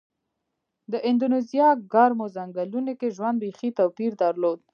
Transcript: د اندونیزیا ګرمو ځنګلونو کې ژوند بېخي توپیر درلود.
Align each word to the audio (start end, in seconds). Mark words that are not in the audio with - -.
د 0.91 0.93
اندونیزیا 1.09 1.69
ګرمو 1.93 2.25
ځنګلونو 2.35 2.93
کې 2.99 3.07
ژوند 3.15 3.37
بېخي 3.43 3.69
توپیر 3.79 4.11
درلود. 4.23 4.59